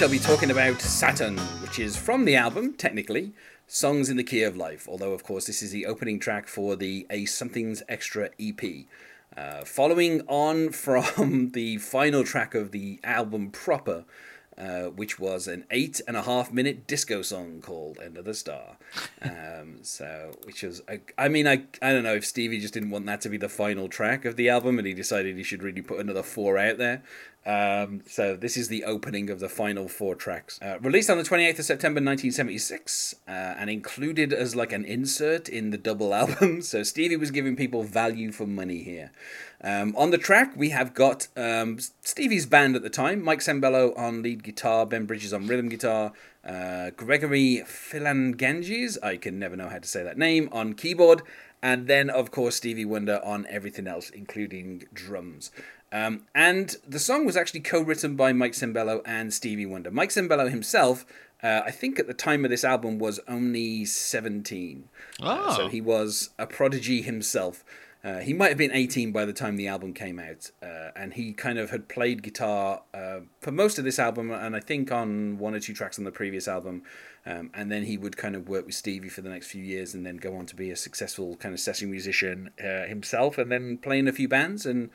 [0.00, 3.34] shall be talking about Saturn, which is from the album, technically,
[3.66, 6.74] Songs in the Key of Life, although of course this is the opening track for
[6.74, 8.86] the A Something's Extra EP.
[9.36, 14.06] Uh, following on from the final track of the album proper,
[14.56, 18.78] uh, which was an eight and a half minute disco song called "Another Star."
[19.20, 22.90] Um, so, which was, I, I mean, I, I don't know if Stevie just didn't
[22.90, 25.62] want that to be the final track of the album, and he decided he should
[25.62, 27.02] really put another four out there.
[27.46, 30.60] Um, so this is the opening of the final four tracks.
[30.60, 35.48] Uh, released on the 28th of September 1976 uh, and included as like an insert
[35.48, 36.60] in the double album.
[36.62, 39.10] So Stevie was giving people value for money here.
[39.62, 43.96] Um, on the track, we have got um, Stevie's band at the time Mike Sembello
[43.98, 46.12] on lead guitar, Ben Bridges on rhythm guitar,
[46.44, 51.22] uh, Gregory Phillinganes, I can never know how to say that name, on keyboard,
[51.62, 55.50] and then, of course, Stevie Wonder on everything else, including drums.
[55.92, 59.90] Um, and the song was actually co written by Mike Sembello and Stevie Wonder.
[59.90, 61.04] Mike Sembello himself,
[61.42, 64.88] uh, I think at the time of this album, was only 17.
[65.20, 65.26] Oh.
[65.26, 67.64] Uh, so he was a prodigy himself.
[68.02, 71.14] Uh, he might have been 18 by the time the album came out, uh, and
[71.14, 74.90] he kind of had played guitar uh, for most of this album, and I think
[74.90, 76.82] on one or two tracks on the previous album.
[77.26, 79.92] Um, and then he would kind of work with Stevie for the next few years,
[79.92, 83.52] and then go on to be a successful kind of session musician uh, himself, and
[83.52, 84.64] then play in a few bands.
[84.64, 84.88] And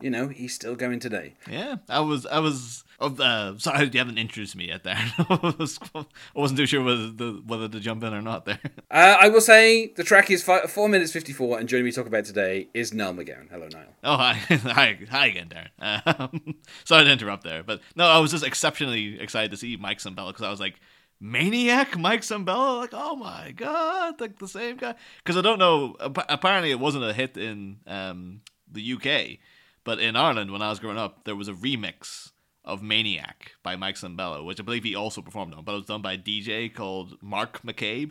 [0.00, 1.34] you know, he's still going today.
[1.50, 2.84] Yeah, I was, I was.
[3.02, 4.84] Oh, uh, sorry, you haven't introduced me yet.
[4.84, 8.44] There, I, was, I wasn't too sure whether, the, whether to jump in or not.
[8.44, 8.58] There.
[8.90, 11.92] Uh, I will say the track is five, four minutes fifty four, and joining me
[11.92, 13.48] to talk about today is Niall McGowan.
[13.48, 13.84] Hello, Niall.
[14.02, 16.20] Oh, hi, hi, hi again, Darren.
[16.20, 19.98] Um, sorry to interrupt there, but no, I was just exceptionally excited to see Mike
[19.98, 20.80] Sembello because I was like,
[21.20, 24.94] Maniac Mike Sembello, like, oh my god, like the same guy.
[25.18, 28.40] Because I don't know, apparently it wasn't a hit in um,
[28.72, 29.38] the UK
[29.84, 32.32] but in Ireland, when I was growing up, there was a remix
[32.64, 35.86] of Maniac by Mike Sembello, which I believe he also performed on, but it was
[35.86, 38.10] done by a DJ called Mark McCabe.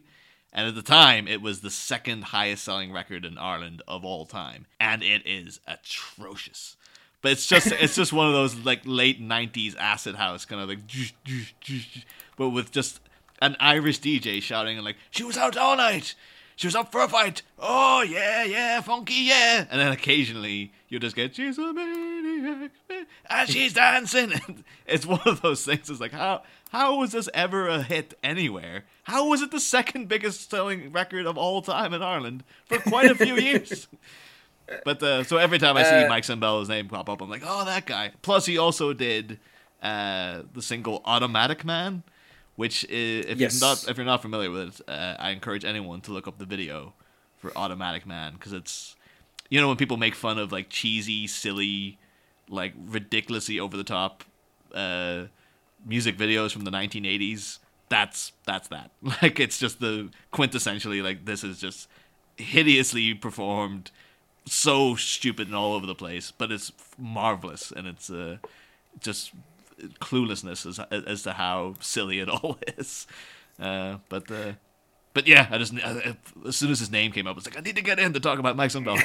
[0.51, 4.25] And at the time, it was the second highest selling record in Ireland of all
[4.25, 4.65] time.
[4.79, 6.75] And it is atrocious.
[7.21, 10.69] But it's just it's just one of those like late nineties acid house kind of
[10.69, 10.79] like
[12.37, 13.01] but with just
[13.41, 16.15] an Irish DJ shouting and like, She was out all night
[16.59, 17.41] she was up for a fight.
[17.57, 19.65] Oh yeah, yeah, funky, yeah.
[19.71, 22.71] And then occasionally you just get she's a maniac
[23.29, 24.33] and she's dancing.
[24.87, 25.89] it's one of those things.
[25.89, 28.85] It's like how how was this ever a hit anywhere?
[29.03, 33.11] How was it the second biggest selling record of all time in Ireland for quite
[33.11, 33.87] a few years?
[34.83, 37.41] But uh, so every time I see uh, Mike Sembello's name pop up, I'm like,
[37.45, 38.11] oh, that guy.
[38.21, 39.39] Plus, he also did
[39.81, 42.03] uh, the single "Automatic Man,"
[42.55, 43.59] which is, if yes.
[43.59, 46.37] you're not if you're not familiar with it, uh, I encourage anyone to look up
[46.37, 46.93] the video
[47.37, 48.95] for Automatic Man because it's
[49.49, 51.97] you know when people make fun of like cheesy, silly,
[52.49, 54.23] like ridiculously over the top
[54.73, 55.25] uh,
[55.85, 57.59] music videos from the 1980s.
[57.89, 58.91] That's that's that.
[59.21, 61.89] Like it's just the quintessentially like this is just
[62.37, 63.91] hideously performed,
[64.45, 68.37] so stupid and all over the place, but it's marvelous and it's uh,
[68.99, 69.31] just
[69.99, 73.07] cluelessness as as to how silly it all is.
[73.59, 74.53] Uh, but uh,
[75.19, 76.13] but yeah, I just uh,
[76.47, 78.13] as soon as his name came up, I was like, I need to get in
[78.13, 78.97] to talk about Mike Sembello.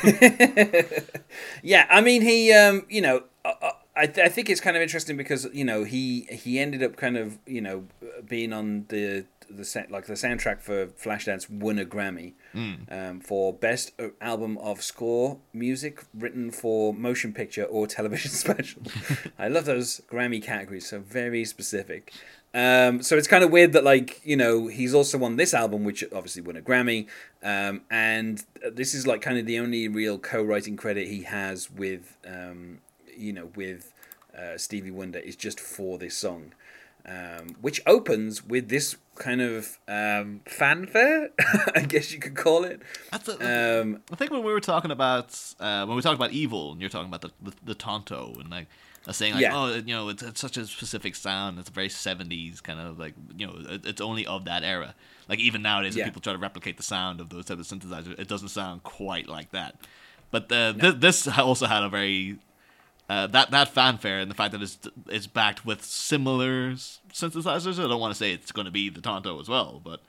[1.64, 4.76] yeah, I mean, he, um, you know, uh, uh, I, th- I think it's kind
[4.76, 7.86] of interesting because you know he he ended up kind of you know
[8.28, 12.92] being on the the set like the soundtrack for Flashdance won a Grammy mm.
[12.92, 18.82] um, for best uh, album of score music written for motion picture or television special.
[19.38, 22.12] I love those Grammy categories, so very specific.
[22.54, 25.84] Um, so it's kind of weird that like you know he's also on this album,
[25.84, 27.08] which obviously won a Grammy,
[27.43, 32.17] um, and this is like kind of the only real co-writing credit he has with
[32.26, 32.79] um,
[33.17, 33.93] you know with
[34.38, 36.52] uh, Stevie Wonder is just for this song
[37.06, 41.31] um, which opens with this kind of um, fanfare,
[41.75, 42.81] I guess you could call it.
[43.12, 46.73] A, um, I think when we were talking about uh, when we talked about evil,
[46.73, 48.69] and you're talking about the the, the tonto and like
[49.12, 49.56] saying like, yeah.
[49.56, 51.59] oh, you know, it's, it's, such a specific sound.
[51.59, 54.95] It's a very '70s kind of like, you know, it, it's only of that era.
[55.29, 56.05] Like even nowadays, yeah.
[56.05, 58.83] when people try to replicate the sound of those type of synthesizers, it doesn't sound
[58.83, 59.77] quite like that.
[60.31, 60.91] But uh, no.
[60.91, 62.39] th- this also had a very
[63.09, 64.79] uh, that that fanfare and the fact that it's
[65.09, 67.79] it's backed with similar synthesizers.
[67.79, 70.01] I don't want to say it's going to be the Tonto as well, but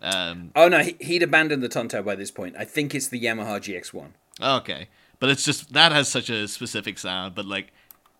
[0.00, 2.54] um, oh no, he, he'd abandoned the Tonto by this point.
[2.56, 4.10] I think it's the Yamaha GX1.
[4.40, 4.88] Okay,
[5.18, 7.72] but it's just that has such a specific sound, but like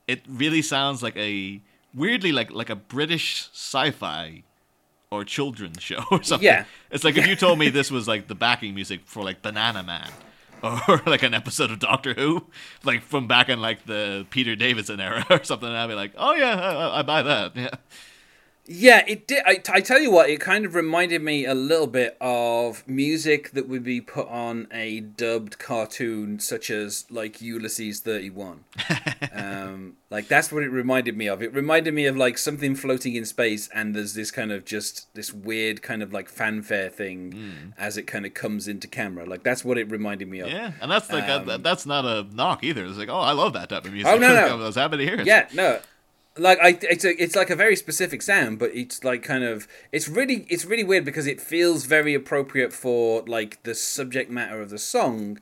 [0.07, 1.61] it really sounds like a
[1.95, 4.43] weirdly like like a British sci-fi
[5.11, 6.47] or children's show or something.
[6.47, 9.43] Yeah, it's like if you told me this was like the backing music for like
[9.43, 10.11] Banana Man
[10.63, 12.47] or like an episode of Doctor Who,
[12.85, 15.69] like from back in like the Peter Davison era or something.
[15.69, 17.57] And I'd be like, oh yeah, I, I buy that.
[17.57, 17.69] Yeah.
[18.69, 19.43] Yeah, it did.
[19.47, 23.53] I, I tell you what, it kind of reminded me a little bit of music
[23.53, 28.65] that would be put on a dubbed cartoon, such as like Ulysses 31.
[29.33, 31.43] um, like that's what it reminded me of.
[31.43, 35.13] It reminded me of like something floating in space, and there's this kind of just
[35.15, 37.71] this weird kind of like fanfare thing Hmm.
[37.79, 39.27] as it kind of comes into camera.
[39.27, 40.49] Like that's what it reminded me of.
[40.51, 42.85] Yeah, and that's like Um, that, that's not a knock either.
[42.85, 44.11] It's like, oh, I love that type of music.
[44.13, 44.47] Oh, no, no.
[44.47, 45.27] I was happy to hear it.
[45.27, 45.79] Yeah, no.
[46.39, 49.67] Like I, it's a, it's like a very specific sound, but it's like kind of,
[49.93, 54.61] it's really, it's really weird because it feels very appropriate for like the subject matter
[54.61, 55.39] of the song.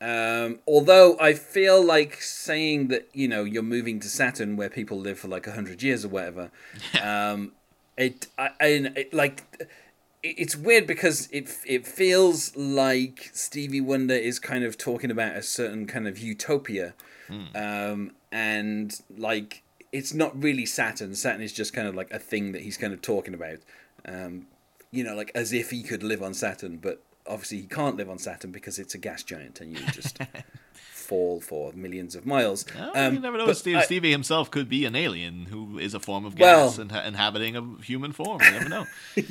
[0.00, 4.98] Um, although I feel like saying that you know you're moving to Saturn where people
[4.98, 6.50] live for like a hundred years or whatever,
[7.02, 7.52] um,
[7.96, 8.66] it, I, I
[8.96, 9.68] it, like it-
[10.38, 15.42] it's weird because it it feels like Stevie Wonder is kind of talking about a
[15.42, 16.94] certain kind of utopia,
[17.54, 19.62] um, and like
[19.92, 21.14] it's not really Saturn.
[21.14, 23.58] Saturn is just kind of like a thing that he's kind of talking about,
[24.06, 24.46] um,
[24.90, 28.10] you know, like as if he could live on Saturn, but obviously he can't live
[28.10, 30.18] on Saturn because it's a gas giant and you just
[30.74, 32.64] fall for millions of miles.
[32.74, 33.52] Well, Um, you never know.
[33.52, 36.78] Steve, I- Stevie himself could be an alien who is a form of Well- gas
[36.78, 38.40] and inhabiting a human form.
[38.42, 38.86] You never know.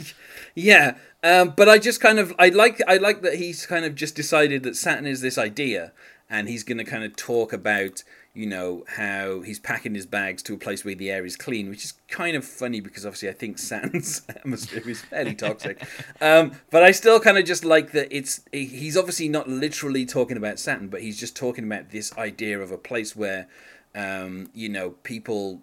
[0.54, 3.96] Yeah, um, but I just kind of I like I like that he's kind of
[3.96, 5.94] just decided that Saturn is this idea,
[6.30, 10.42] and he's going to kind of talk about you know how he's packing his bags
[10.44, 13.30] to a place where the air is clean, which is kind of funny because obviously
[13.30, 15.86] I think Saturn's atmosphere is fairly toxic,
[16.22, 20.38] um, but I still kind of just like that it's he's obviously not literally talking
[20.38, 23.48] about Saturn, but he's just talking about this idea of a place where
[23.94, 25.62] um, you know people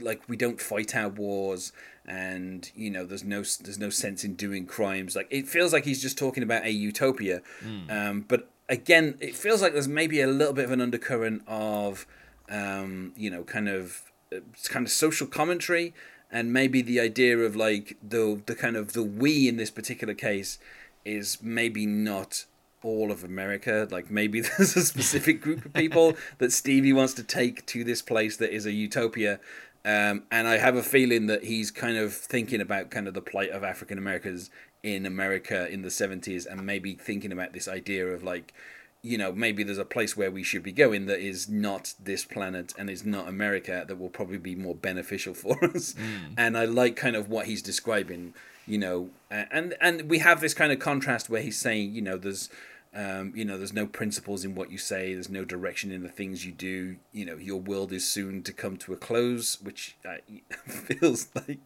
[0.00, 1.72] like we don't fight our wars
[2.06, 5.16] and you know there's no there's no sense in doing crimes.
[5.16, 7.42] Like it feels like he's just talking about a utopia.
[7.90, 12.06] Um, but again it feels like there's maybe a little bit of an undercurrent of
[12.48, 14.02] um, you know kind of
[14.34, 15.94] uh, kind of social commentary
[16.30, 20.14] and maybe the idea of like the the kind of the we in this particular
[20.14, 20.58] case
[21.04, 22.46] is maybe not
[22.84, 23.88] all of America.
[23.90, 28.02] Like maybe there's a specific group of people that Stevie wants to take to this
[28.02, 29.40] place that is a utopia.
[29.86, 33.20] Um, and I have a feeling that he's kind of thinking about kind of the
[33.20, 34.50] plight of African Americans
[34.84, 38.52] in America in the 70s and maybe thinking about this idea of like,
[39.00, 42.24] you know, maybe there's a place where we should be going that is not this
[42.24, 45.94] planet and is not America that will probably be more beneficial for us.
[45.94, 46.34] Hmm.
[46.36, 48.34] And I like kind of what he's describing,
[48.66, 52.18] you know, and and we have this kind of contrast where he's saying, you know,
[52.18, 52.50] there's
[52.94, 55.14] um, you know, there's no principles in what you say.
[55.14, 56.96] There's no direction in the things you do.
[57.12, 60.16] You know, your world is soon to come to a close, which uh,
[60.66, 61.58] feels like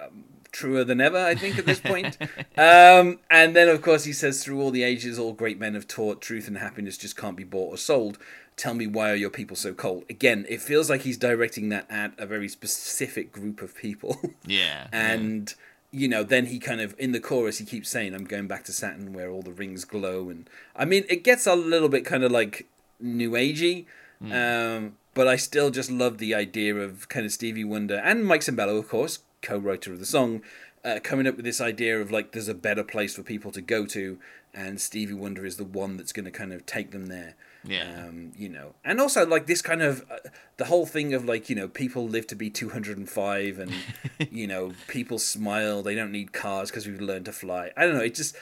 [0.00, 1.18] um, truer than ever.
[1.18, 2.18] I think at this point.
[2.58, 5.88] um, and then, of course, he says, "Through all the ages, all great men have
[5.88, 8.18] taught truth and happiness just can't be bought or sold."
[8.56, 10.04] Tell me why are your people so cold?
[10.10, 14.20] Again, it feels like he's directing that at a very specific group of people.
[14.44, 14.88] Yeah.
[14.92, 15.54] and
[15.90, 18.64] you know then he kind of in the chorus he keeps saying i'm going back
[18.64, 22.04] to saturn where all the rings glow and i mean it gets a little bit
[22.04, 22.66] kind of like
[23.00, 23.86] new agey
[24.32, 28.40] um, but i still just love the idea of kind of stevie wonder and mike
[28.40, 30.42] Sembello, of course co-writer of the song
[30.84, 33.60] uh, coming up with this idea of like there's a better place for people to
[33.60, 34.18] go to
[34.54, 38.06] and stevie wonder is the one that's going to kind of take them there Yeah.
[38.08, 40.16] um, you know, and also like this kind of uh,
[40.56, 43.58] the whole thing of like you know people live to be two hundred and five,
[43.58, 43.72] and
[44.30, 45.82] you know people smile.
[45.82, 47.72] They don't need cars because we've learned to fly.
[47.76, 48.02] I don't know.
[48.04, 48.36] It just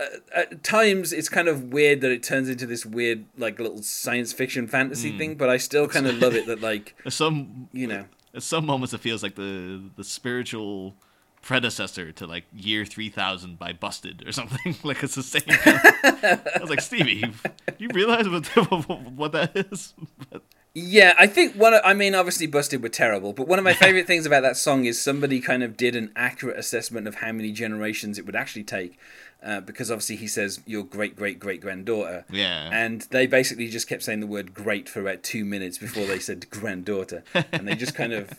[0.00, 3.82] uh, at times it's kind of weird that it turns into this weird like little
[3.82, 7.86] science fiction fantasy thing, but I still kind of love it that like some you
[7.86, 8.06] know.
[8.34, 10.96] At some moments, it feels like the the spiritual
[11.42, 14.76] predecessor to like Year Three Thousand by Busted or something.
[14.84, 15.42] like it's the same.
[15.48, 17.32] I was like, Stevie, you,
[17.78, 18.46] you realize what
[18.88, 19.94] what that is?
[20.30, 20.42] But,
[20.74, 21.74] Yeah, I think one.
[21.74, 24.56] Of, I mean, obviously, Busted were terrible, but one of my favorite things about that
[24.56, 28.36] song is somebody kind of did an accurate assessment of how many generations it would
[28.36, 28.98] actually take,
[29.42, 32.24] uh, because obviously he says your great great great granddaughter.
[32.30, 32.70] Yeah.
[32.72, 36.18] And they basically just kept saying the word "great" for about two minutes before they
[36.18, 38.30] said granddaughter, and they just kind of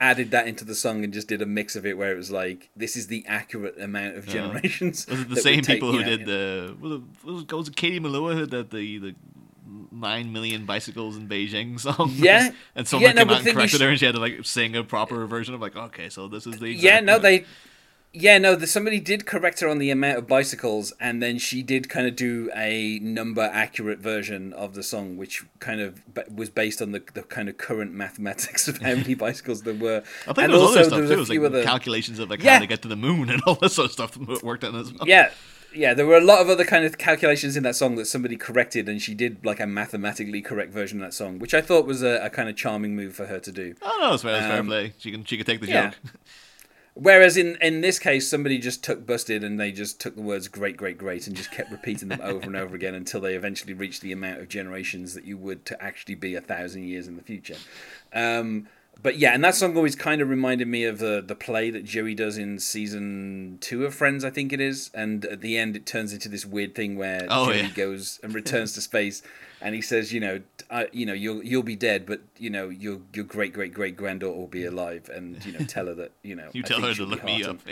[0.00, 2.30] added that into the song and just did a mix of it where it was
[2.30, 5.06] like this is the accurate amount of generations.
[5.06, 7.68] was it the same people you who know, did the was it, was it, was
[7.68, 9.14] it Katie Melua who did the the
[10.02, 12.12] nine million bicycles in Beijing song?
[12.16, 12.50] Yeah.
[12.76, 14.76] and someone Yeah, no, came out and corrected her, and she had to like sing
[14.76, 17.46] a proper version of like, okay, so this is the yeah no they
[18.14, 21.62] yeah no the, somebody did correct her on the amount of bicycles and then she
[21.62, 26.50] did kind of do a number accurate version of the song which kind of was
[26.50, 30.34] based on the, the kind of current mathematics of how many bicycles there were I
[30.34, 31.34] think and there was also other stuff there was too.
[31.36, 32.54] It was like other calculations of like Yeah.
[32.54, 34.92] how to get to the moon and all this sort of stuff worked out as
[34.92, 35.08] well.
[35.08, 35.30] yeah
[35.74, 38.36] yeah, there were a lot of other kind of calculations in that song that somebody
[38.36, 41.86] corrected, and she did like a mathematically correct version of that song, which I thought
[41.86, 43.74] was a, a kind of charming move for her to do.
[43.82, 44.92] Oh no, it's fair, it's fair Um, play.
[44.98, 45.90] She can she can take the yeah.
[45.90, 45.98] joke.
[46.94, 50.46] Whereas in in this case, somebody just took busted and they just took the words
[50.48, 53.72] "great, great, great" and just kept repeating them over and over again until they eventually
[53.72, 57.16] reached the amount of generations that you would to actually be a thousand years in
[57.16, 57.56] the future.
[58.12, 58.68] Um,
[59.00, 61.84] but yeah, and that song always kind of reminded me of the the play that
[61.84, 64.90] Joey does in season two of Friends, I think it is.
[64.94, 67.70] And at the end, it turns into this weird thing where Oh, Joey yeah.
[67.70, 69.22] goes and returns to space,
[69.60, 72.68] and he says, you know, I, you know, you'll you'll be dead, but you know,
[72.68, 74.68] your your great great great granddaughter will be mm.
[74.68, 76.50] alive, and you know, tell her that you know.
[76.52, 77.58] You I tell her to look me up.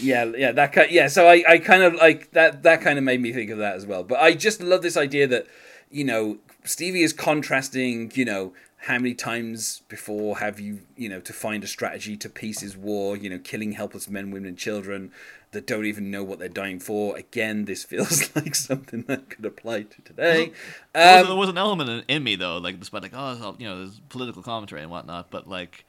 [0.00, 1.08] Yeah, yeah, that kind, yeah.
[1.08, 2.62] So I, I kind of like that.
[2.62, 4.04] That kind of made me think of that as well.
[4.04, 5.46] But I just love this idea that,
[5.90, 8.12] you know, Stevie is contrasting.
[8.14, 12.28] You know, how many times before have you, you know, to find a strategy to
[12.28, 13.16] peace his war?
[13.16, 15.12] You know, killing helpless men, women, and children
[15.52, 17.16] that don't even know what they're dying for.
[17.16, 20.52] Again, this feels like something that could apply to today.
[20.94, 23.56] There was, Um, there was an element in, in me though, like despite like oh,
[23.58, 25.84] you know, there's political commentary and whatnot, but like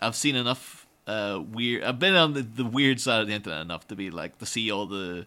[0.00, 1.84] I've seen enough uh weird.
[1.84, 4.46] I've been on the, the weird side of the internet enough to be like to
[4.46, 5.26] see all the,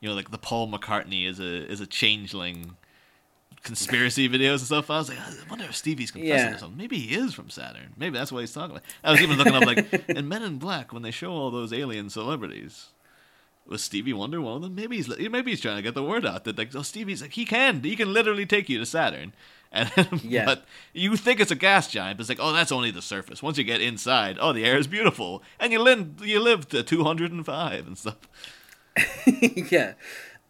[0.00, 2.76] you know, like the Paul McCartney is a is a changeling
[3.68, 4.90] conspiracy videos and stuff.
[4.90, 6.52] I was like, I wonder if Stevie's confessing Yeah.
[6.52, 6.76] to something.
[6.78, 7.92] Maybe he is from Saturn.
[7.96, 8.82] Maybe that's what he's talking about.
[9.04, 11.72] I was even looking up like in Men in Black when they show all those
[11.72, 12.86] alien celebrities.
[13.66, 14.74] Was Stevie Wonder one of them?
[14.74, 17.34] Maybe he's maybe he's trying to get the word out that like oh Stevie's like
[17.34, 19.34] he can he can literally take you to Saturn,
[19.72, 19.90] and
[20.24, 20.46] Yeah.
[20.46, 23.42] but you think it's a gas giant, but it's like oh that's only the surface.
[23.42, 26.82] Once you get inside, oh the air is beautiful, and you live you live to
[26.82, 28.16] two hundred and five and stuff.
[29.26, 29.92] yeah.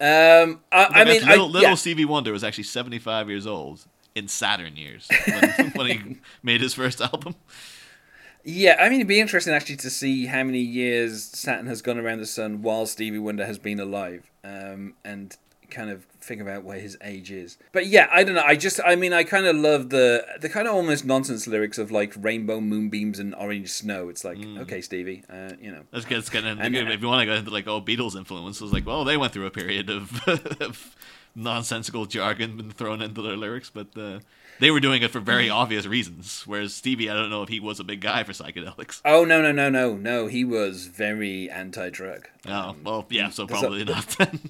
[0.01, 1.75] Um, I, I mean, little, I, little yeah.
[1.75, 6.61] Stevie Wonder was actually seventy five years old in Saturn years when, when he made
[6.61, 7.35] his first album.
[8.45, 11.99] Yeah, I mean, it'd be interesting actually to see how many years Saturn has gone
[11.99, 15.37] around the sun while Stevie Wonder has been alive, um, and
[15.71, 17.59] kind of figure out where his age is.
[17.73, 18.43] But yeah, I don't know.
[18.45, 21.79] I just, I mean, I kind of love the the kind of almost nonsense lyrics
[21.79, 24.09] of like rainbow moonbeams and orange snow.
[24.09, 27.01] It's like, okay, Stevie, uh, you know, Let's get, let's get into, And, uh, if
[27.01, 29.51] you want to go into like oh Beatles influences, like well they went through a
[29.51, 30.21] period of,
[30.61, 30.97] of
[31.35, 34.21] nonsensical jargon been thrown into their lyrics, but uh,
[34.61, 35.25] they were doing it for Mm.
[35.25, 36.43] very obvious reasons.
[36.47, 39.01] Whereas Stevie, I don't know if he was a big guy for psychedelics.
[39.05, 42.29] oh no, no, no, no, no, he was very anti-drug.
[42.47, 44.07] Oh Um, well, yeah, so there's a- probably not.
[44.19, 44.41] Then.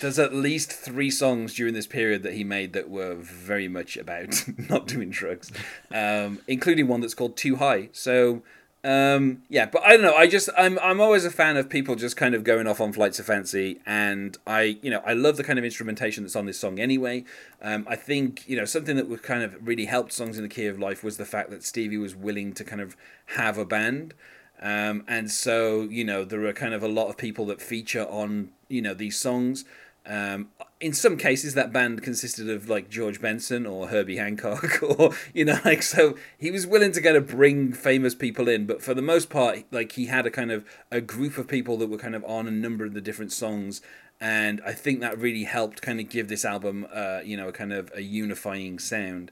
[0.00, 3.96] There's at least three songs during this period that he made that were very much
[3.96, 5.50] about not doing drugs,
[5.92, 7.88] um, including one that's called Too High.
[7.92, 8.42] So,
[8.84, 10.14] um, yeah, but I don't know.
[10.14, 12.92] I just I'm I'm always a fan of people just kind of going off on
[12.92, 16.46] flights of fancy, and I you know I love the kind of instrumentation that's on
[16.46, 17.24] this song anyway.
[17.60, 20.48] Um, I think you know something that would kind of really helped songs in the
[20.48, 23.64] key of life was the fact that Stevie was willing to kind of have a
[23.64, 24.14] band.
[24.60, 28.06] Um, and so, you know, there are kind of a lot of people that feature
[28.08, 29.64] on, you know, these songs.
[30.08, 30.48] Um,
[30.80, 35.44] in some cases, that band consisted of like George Benson or Herbie Hancock, or you
[35.44, 38.94] know, like so he was willing to kind of bring famous people in, but for
[38.94, 41.98] the most part, like he had a kind of a group of people that were
[41.98, 43.82] kind of on a number of the different songs,
[44.20, 47.52] and I think that really helped kind of give this album, uh, you know, a
[47.52, 49.30] kind of a unifying sound.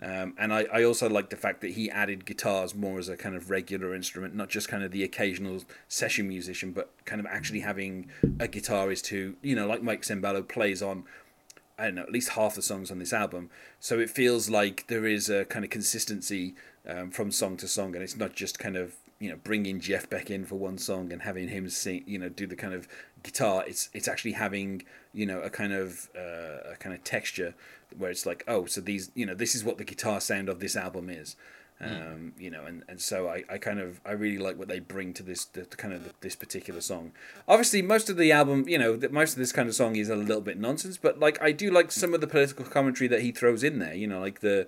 [0.00, 3.16] Um, and I, I also like the fact that he added guitars more as a
[3.16, 7.26] kind of regular instrument, not just kind of the occasional session musician, but kind of
[7.26, 11.04] actually having a guitarist who, you know, like Mike Sembello plays on
[11.78, 13.50] I don't know, at least half the songs on this album.
[13.78, 16.54] So it feels like there is a kind of consistency
[16.86, 20.08] um, from song to song, and it's not just kind of you know bringing Jeff
[20.08, 22.88] Beck in for one song and having him sing, you know, do the kind of
[23.22, 23.64] guitar.
[23.66, 24.82] It's it's actually having
[25.12, 27.54] you know a kind of uh, a kind of texture
[27.96, 30.60] where it's like, oh, so these you know this is what the guitar sound of
[30.60, 31.36] this album is.
[31.80, 34.80] Um, you know, and, and so I, I kind of I really like what they
[34.80, 37.12] bring to this the, kind of this particular song.
[37.46, 40.08] Obviously, most of the album, you know, that most of this kind of song is
[40.08, 43.22] a little bit nonsense, but like I do like some of the political commentary that
[43.22, 43.94] he throws in there.
[43.94, 44.66] You know, like the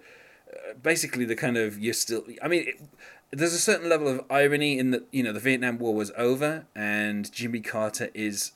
[0.52, 2.24] uh, basically the kind of you're still.
[2.40, 2.80] I mean, it,
[3.30, 6.66] there's a certain level of irony in that you know the Vietnam War was over
[6.74, 8.52] and Jimmy Carter is.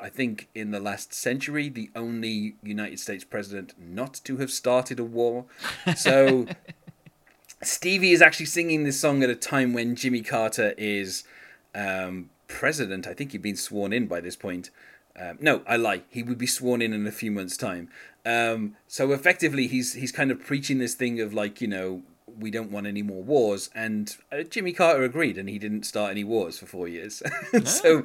[0.00, 4.98] I think in the last century, the only United States president not to have started
[4.98, 5.44] a war.
[5.94, 6.46] So
[7.62, 11.24] Stevie is actually singing this song at a time when Jimmy Carter is
[11.74, 13.06] um, president.
[13.06, 14.70] I think he'd been sworn in by this point.
[15.14, 16.02] Um, no, I lie.
[16.08, 17.90] He would be sworn in in a few months' time.
[18.24, 22.02] Um, so effectively, he's he's kind of preaching this thing of like you know
[22.38, 26.10] we don't want any more wars, and uh, Jimmy Carter agreed, and he didn't start
[26.10, 27.22] any wars for four years.
[27.64, 28.02] so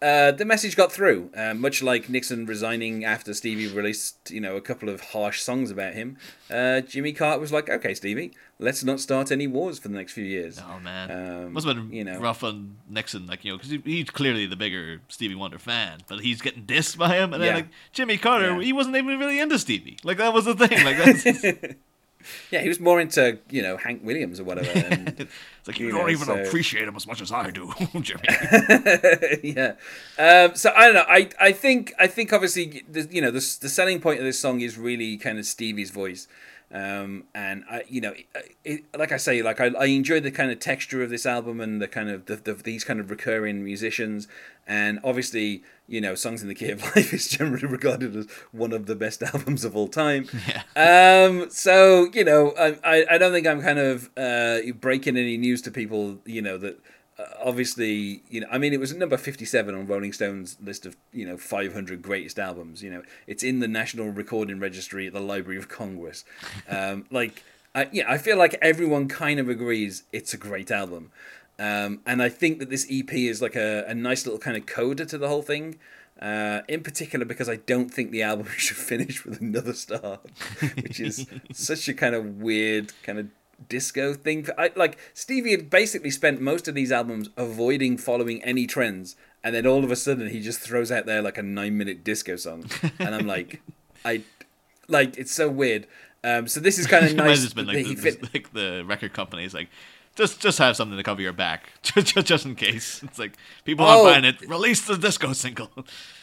[0.00, 1.30] uh, the message got through.
[1.36, 5.70] Uh, much like Nixon resigning after Stevie released, you know, a couple of harsh songs
[5.72, 6.16] about him,
[6.50, 8.30] uh, Jimmy Carter was like, "Okay, Stevie,
[8.60, 11.74] let's not start any wars for the next few years." Oh man, Um, must have
[11.76, 12.18] been you know.
[12.20, 15.98] rough on Nixon, like you know, because he, he's clearly the bigger Stevie Wonder fan,
[16.06, 17.54] but he's getting dissed by him, and then Yeah.
[17.56, 18.60] like Jimmy Carter, Yeah.
[18.62, 19.98] he wasn't even really into Stevie.
[20.04, 20.84] Like that was the thing.
[20.84, 21.24] Like that's
[22.50, 24.68] Yeah, he was more into you know Hank Williams or whatever.
[24.90, 27.50] And, it's like you, You don't know, even so- appreciate him as much as I
[27.50, 28.22] do, Jimmy.
[29.42, 29.74] yeah.
[30.18, 31.04] Um, so I don't know.
[31.08, 34.38] I, I think I think obviously the, you know the the selling point of this
[34.38, 36.26] song is really kind of Stevie's voice.
[36.70, 38.26] Um, and I, you know, it,
[38.62, 41.60] it, like I say, like I, I enjoy the kind of texture of this album
[41.60, 44.28] and the kind of the, the these kind of recurring musicians,
[44.66, 48.74] and obviously, you know, "Songs in the Key of Life" is generally regarded as one
[48.74, 50.28] of the best albums of all time.
[50.76, 55.62] Um, so you know, I, I, don't think I'm kind of uh, breaking any news
[55.62, 56.18] to people.
[56.26, 56.80] You know that
[57.42, 61.26] obviously, you know, I mean, it was number 57 on Rolling Stone's list of you
[61.26, 62.82] know 500 greatest albums.
[62.82, 66.24] You know, it's in the National Recording Registry at the Library of Congress.
[66.68, 67.42] Um, like,
[67.74, 71.12] I, yeah, I feel like everyone kind of agrees it's a great album.
[71.58, 74.66] Um, and I think that this EP is like a, a nice little kind of
[74.66, 75.78] coda to the whole thing.
[76.20, 80.18] Uh, in particular, because I don't think the album should finish with another star,
[80.82, 83.28] which is such a kind of weird kind of
[83.68, 84.46] disco thing.
[84.56, 89.54] I, like Stevie had basically spent most of these albums avoiding following any trends, and
[89.54, 92.66] then all of a sudden he just throws out there like a nine-minute disco song,
[92.98, 93.60] and I'm like,
[94.04, 94.22] I
[94.88, 95.86] like it's so weird.
[96.24, 97.52] Um, so this is kind of It might have nice.
[97.54, 99.68] been like the, fit- like the record companies like.
[100.18, 103.02] Just, just have something to cover your back, just, just in case.
[103.04, 104.04] It's like people aren't Oh.
[104.04, 104.40] buying it.
[104.48, 105.70] Release the disco single.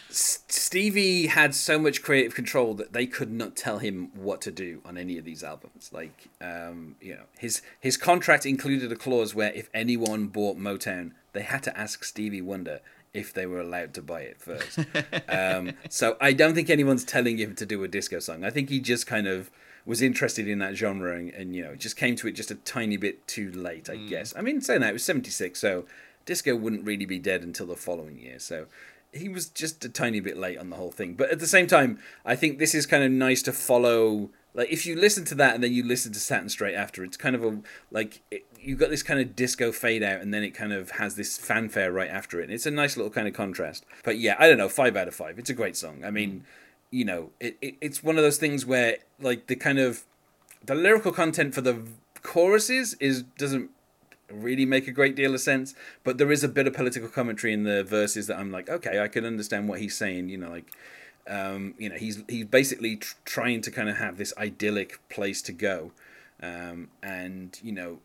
[0.10, 4.82] Stevie had so much creative control that they could not tell him what to do
[4.86, 5.90] on any of these albums.
[5.92, 11.12] Like, um, you know, his his contract included a clause where if anyone bought Motown,
[11.34, 12.80] they had to ask Stevie Wonder
[13.14, 14.80] if they were allowed to buy it first.
[15.30, 18.44] um, so I don't think anyone's telling him to do a disco song.
[18.44, 19.50] I think he just kind of
[19.86, 22.56] was interested in that genre and, and you know just came to it just a
[22.56, 24.10] tiny bit too late, I mm.
[24.10, 24.34] guess.
[24.36, 25.86] I mean, saying that it was seventy six, so
[26.26, 28.40] disco wouldn't really be dead until the following year.
[28.40, 28.66] So
[29.14, 31.14] he was just a tiny bit late on the whole thing.
[31.14, 34.30] But at the same time, I think this is kind of nice to follow.
[34.54, 37.18] Like if you listen to that and then you listen to Saturn straight after, it's
[37.18, 37.60] kind of a
[37.92, 40.92] like it, you got this kind of disco fade out and then it kind of
[40.92, 42.46] has this fanfare right after it.
[42.46, 43.86] And it's a nice little kind of contrast.
[44.04, 45.38] But yeah, I don't know, five out of five.
[45.40, 46.04] It's a great song.
[46.04, 46.42] I mean, mm.
[46.92, 50.04] You know, it, it it's one of those things where like the kind of
[50.66, 51.84] the lyrical content for the
[52.22, 53.70] choruses is doesn't
[54.32, 57.54] really make a great deal of sense, but there is a bit of political commentary
[57.54, 60.30] in the verses that I'm like, okay, I can understand what he's saying.
[60.30, 60.72] You know, like,
[61.28, 65.42] um, you know, he's he's basically tr- trying to kind of have this idyllic place
[65.44, 65.92] to go,
[66.42, 68.00] um, and you know,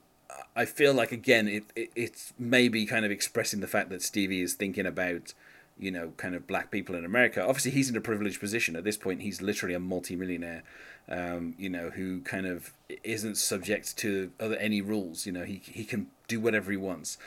[0.55, 4.43] I feel like again, it, it it's maybe kind of expressing the fact that Stevie
[4.43, 5.35] is thinking about.
[5.81, 7.43] You know, kind of black people in America.
[7.43, 9.23] Obviously, he's in a privileged position at this point.
[9.23, 10.63] He's literally a multimillionaire,
[11.09, 15.27] um, you know, who kind of isn't subject to other any rules.
[15.27, 17.19] You know, he he can do whatever he wants,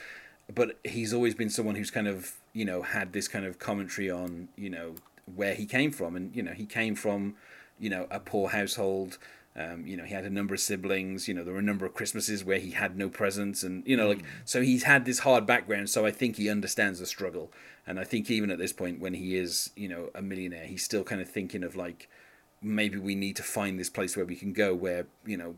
[0.53, 4.09] but he's always been someone who's kind of you know had this kind of commentary
[4.09, 4.95] on you know
[5.35, 7.35] where he came from, and you know he came from
[7.79, 9.17] you know a poor household.
[9.55, 11.27] Um, you know, he had a number of siblings.
[11.27, 13.95] You know, there were a number of Christmases where he had no presents, and you
[13.95, 15.89] know, like so he's had this hard background.
[15.89, 17.51] So I think he understands the struggle,
[17.85, 20.83] and I think even at this point, when he is you know a millionaire, he's
[20.83, 22.09] still kind of thinking of like
[22.61, 25.55] maybe we need to find this place where we can go where you know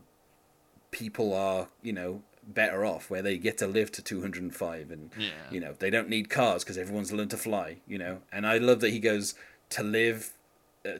[0.90, 5.28] people are you know better off where they get to live to 205 and Yeah.
[5.50, 8.56] you know they don't need cars because everyone's learned to fly you know and i
[8.58, 9.34] love that he goes
[9.70, 10.32] to live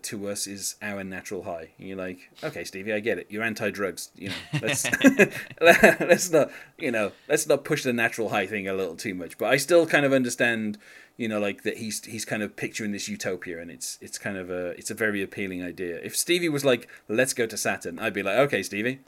[0.02, 1.70] to us is our natural high.
[1.78, 3.26] And you're like okay stevie i get it.
[3.30, 4.60] You're anti-drugs you know.
[4.62, 4.86] Let's
[5.60, 9.38] let's not you know let's not push the natural high thing a little too much.
[9.38, 10.78] But i still kind of understand
[11.16, 14.36] you know like that he's he's kind of picturing this utopia and it's it's kind
[14.36, 15.96] of a it's a very appealing idea.
[16.02, 19.00] If stevie was like let's go to saturn i'd be like okay stevie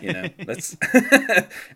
[0.00, 0.76] you know let's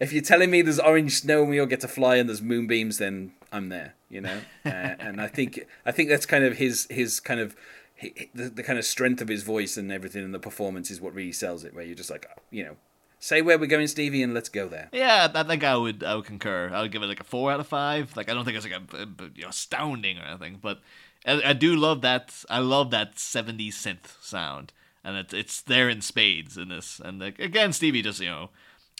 [0.01, 2.42] if you're telling me there's orange snow and we all get to fly and there's
[2.42, 4.40] moonbeams then i'm there you know?
[4.64, 7.57] Uh, and i think i think that's kind of his his kind of
[8.00, 11.00] he- the, the kind of strength of his voice and everything and the performance is
[11.00, 12.76] what really sells it where you're just like you know
[13.18, 16.14] say where we're going stevie and let's go there Yeah, I think I would I
[16.14, 16.70] would concur.
[16.72, 18.16] I would give it like a four out of five.
[18.16, 20.80] Like I don't think it's like a, a- a- you know, astounding or anything, but
[21.26, 22.44] I, I do love that.
[22.48, 24.72] I love that '70s synth sound,
[25.04, 26.98] and it's it's there in spades in this.
[27.04, 28.48] And like again, Stevie just you know,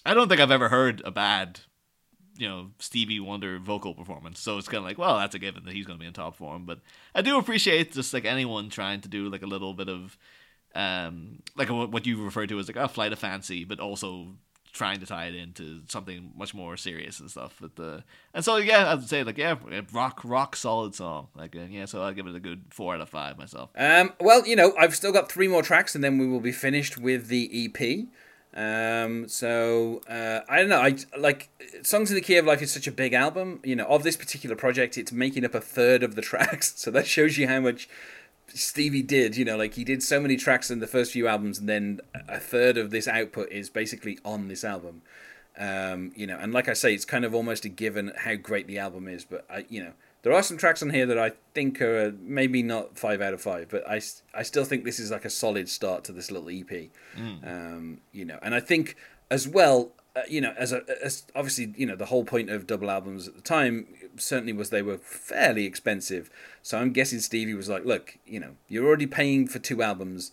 [0.05, 1.61] I don't think I've ever heard a bad
[2.41, 4.41] you know Stevie Wonder vocal performance.
[4.41, 6.13] So it's kind of like, well, that's a given that he's going to be in
[6.13, 6.65] top form.
[6.65, 6.81] But
[7.15, 10.17] I do appreciate just like anyone trying to do like a little bit of
[10.75, 14.29] um like what you refer to as like a flight of fancy, but also
[14.73, 17.57] trying to tie it into something much more serious and stuff.
[17.61, 19.57] But the and so yeah, I'd say like yeah,
[19.93, 21.29] rock rock solid song.
[21.35, 23.71] Like uh, yeah, so I'll give it a good four out of five myself.
[23.77, 26.53] Um, well, you know, I've still got three more tracks, and then we will be
[26.53, 28.09] finished with the EP.
[28.55, 30.81] Um, so uh, I don't know.
[30.81, 31.51] I like
[31.83, 33.61] "Songs in the Key of Life" is such a big album.
[33.63, 36.75] You know, of this particular project, it's making up a third of the tracks.
[36.77, 37.89] So that shows you how much
[38.49, 39.37] Stevie did.
[39.37, 42.01] You know, like he did so many tracks in the first few albums, and then
[42.29, 45.03] a third of this output is basically on this album.
[45.59, 48.67] Um, you know, and like I say, it's kind of almost a given how great
[48.67, 49.25] the album is.
[49.25, 52.63] But I, you know, there are some tracks on here that I think are maybe
[52.63, 54.01] not five out of five, but I,
[54.35, 56.91] I still think this is like a solid start to this little EP.
[57.17, 57.47] Mm.
[57.47, 58.97] Um, you know, and I think
[59.31, 62.67] as well, uh, you know, as a as obviously, you know, the whole point of
[62.67, 66.31] double albums at the time certainly was they were fairly expensive.
[66.63, 70.33] So I'm guessing Stevie was like, look, you know, you're already paying for two albums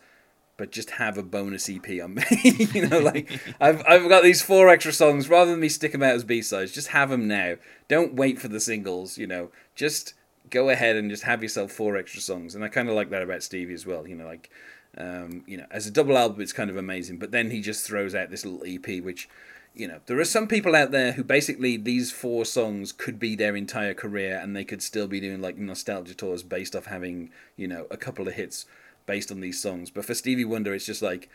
[0.58, 2.24] but just have a bonus EP on me.
[2.74, 5.30] you know, like I've I've got these four extra songs.
[5.30, 7.56] Rather than me stick them out as B sides, just have them now.
[7.88, 9.18] Don't wait for the singles.
[9.18, 10.16] You know, just
[10.50, 12.56] go ahead and just have yourself four extra songs.
[12.56, 14.08] And I kind of like that about Stevie as well.
[14.08, 14.50] You know, like
[14.98, 17.20] um, you know, as a double album, it's kind of amazing.
[17.20, 19.30] But then he just throws out this little EP, which
[19.76, 23.36] you know, there are some people out there who basically these four songs could be
[23.36, 27.30] their entire career, and they could still be doing like nostalgia tours based off having
[27.56, 28.66] you know a couple of hits
[29.08, 29.90] based on these songs.
[29.90, 31.30] But for Stevie Wonder, it's just like,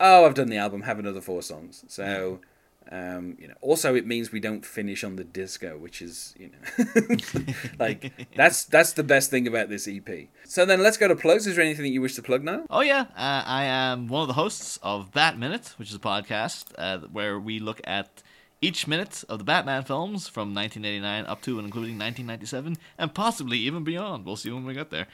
[0.00, 1.84] oh, I've done the album, have another four songs.
[1.86, 2.40] So,
[2.90, 6.50] um, you know, also it means we don't finish on the disco, which is, you
[6.50, 7.44] know,
[7.78, 10.28] like that's that's the best thing about this EP.
[10.44, 11.46] So then let's go to plugs.
[11.46, 12.64] Is there anything that you wish to plug now?
[12.68, 16.00] Oh yeah, uh, I am one of the hosts of Bat Minute, which is a
[16.00, 18.22] podcast uh, where we look at
[18.60, 23.58] each minute of the Batman films from 1989 up to and including 1997, and possibly
[23.58, 24.24] even beyond.
[24.24, 25.08] We'll see when we get there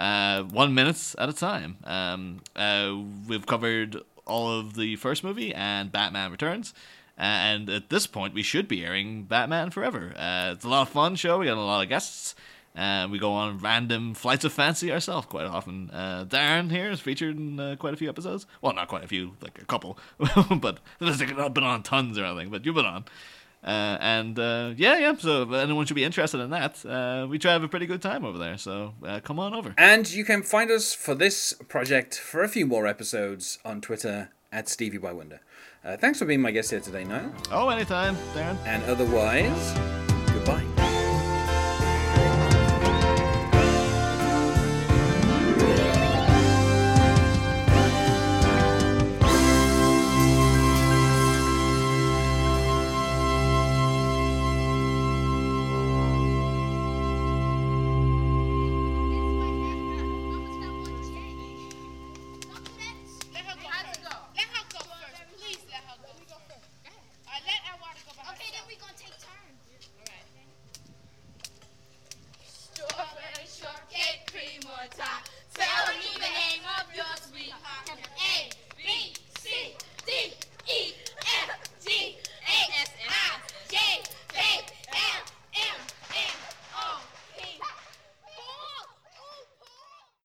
[0.00, 1.76] uh, one minute at a time.
[1.84, 2.96] Um, uh,
[3.28, 6.72] we've covered all of the first movie and Batman Returns.
[7.18, 10.14] And at this point, we should be airing Batman Forever.
[10.16, 11.38] Uh, it's a lot of fun show.
[11.38, 12.34] We got a lot of guests.
[12.74, 15.90] Uh, we go on random flights of fancy ourselves quite often.
[15.90, 18.46] Uh, Darren here is featured in uh, quite a few episodes.
[18.62, 19.98] Well, not quite a few, like a couple,
[20.56, 22.48] but not been on tons or anything.
[22.48, 23.04] But you've been on.
[23.62, 25.14] Uh, and uh, yeah, yeah.
[25.16, 26.84] So anyone should be interested in that.
[26.84, 28.56] Uh, we try to have a pretty good time over there.
[28.56, 29.74] So uh, come on over.
[29.76, 34.30] And you can find us for this project for a few more episodes on Twitter
[34.50, 35.40] at Stevie by Wonder.
[35.84, 37.32] Uh, thanks for being my guest here today, Niall.
[37.50, 38.56] Oh, anytime, Darren.
[38.66, 39.74] And otherwise.